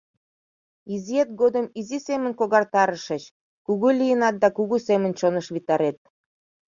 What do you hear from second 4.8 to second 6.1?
семын чоныш витарет!